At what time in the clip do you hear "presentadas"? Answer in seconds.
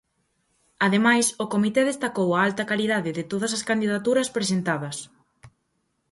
4.37-4.97